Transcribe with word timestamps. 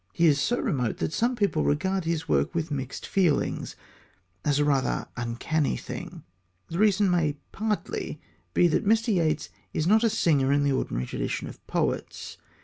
He 0.13 0.25
is 0.25 0.41
so 0.41 0.57
remote 0.59 0.97
that 0.97 1.13
some 1.13 1.35
people 1.35 1.63
regard 1.63 2.05
his 2.05 2.27
work 2.27 2.55
with 2.55 2.71
mixed 2.71 3.05
feelings, 3.05 3.75
as 4.43 4.57
a 4.57 4.65
rather 4.65 5.07
uncanny 5.15 5.77
thing. 5.77 6.23
The 6.69 6.79
reason 6.79 7.07
may 7.07 7.37
partly 7.51 8.19
be 8.55 8.67
that 8.69 8.83
Mr. 8.83 9.13
Yeats 9.13 9.49
is 9.75 9.85
not 9.85 10.03
a 10.03 10.09
singer 10.09 10.51
in 10.51 10.63
the 10.63 10.71
ordinary 10.71 11.05
tradition 11.05 11.45
of 11.47 11.63
poets. 11.67 12.39